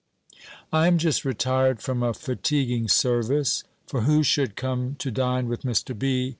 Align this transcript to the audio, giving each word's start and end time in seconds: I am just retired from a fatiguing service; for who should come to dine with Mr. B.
I 0.73 0.87
am 0.87 0.97
just 0.97 1.23
retired 1.23 1.79
from 1.79 2.01
a 2.01 2.15
fatiguing 2.15 2.87
service; 2.87 3.63
for 3.85 4.01
who 4.01 4.23
should 4.23 4.55
come 4.55 4.95
to 4.95 5.11
dine 5.11 5.47
with 5.47 5.61
Mr. 5.61 5.95
B. 5.95 6.29